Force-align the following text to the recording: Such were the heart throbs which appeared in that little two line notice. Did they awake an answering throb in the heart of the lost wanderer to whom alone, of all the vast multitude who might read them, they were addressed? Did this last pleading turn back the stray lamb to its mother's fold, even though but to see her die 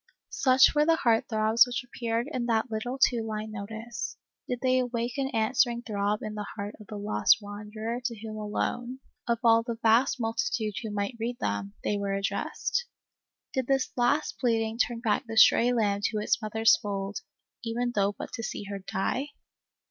Such 0.31 0.73
were 0.73 0.83
the 0.83 0.95
heart 0.95 1.25
throbs 1.29 1.67
which 1.67 1.83
appeared 1.83 2.27
in 2.31 2.47
that 2.47 2.71
little 2.71 2.97
two 2.97 3.21
line 3.21 3.51
notice. 3.51 4.17
Did 4.47 4.61
they 4.61 4.79
awake 4.79 5.13
an 5.19 5.29
answering 5.29 5.83
throb 5.83 6.23
in 6.23 6.33
the 6.33 6.47
heart 6.55 6.73
of 6.79 6.87
the 6.87 6.97
lost 6.97 7.37
wanderer 7.39 8.01
to 8.05 8.19
whom 8.19 8.35
alone, 8.37 8.99
of 9.27 9.37
all 9.43 9.61
the 9.61 9.77
vast 9.83 10.19
multitude 10.19 10.73
who 10.81 10.89
might 10.89 11.17
read 11.19 11.37
them, 11.39 11.75
they 11.83 11.97
were 11.99 12.13
addressed? 12.15 12.87
Did 13.53 13.67
this 13.67 13.91
last 13.95 14.39
pleading 14.39 14.79
turn 14.79 15.01
back 15.01 15.25
the 15.27 15.37
stray 15.37 15.71
lamb 15.71 16.01
to 16.05 16.17
its 16.17 16.41
mother's 16.41 16.75
fold, 16.77 17.19
even 17.63 17.91
though 17.93 18.13
but 18.17 18.33
to 18.33 18.41
see 18.41 18.63
her 18.71 18.79
die 18.79 19.27